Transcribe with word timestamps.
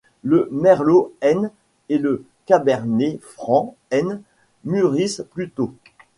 Le 0.23 0.49
merlot 0.51 1.13
N 1.21 1.51
et 1.87 1.99
le 1.99 2.25
cabernet 2.47 3.19
franc 3.21 3.75
N 3.91 4.23
mûrissent 4.65 5.21
plus 5.31 5.51
tôt. 5.51 5.75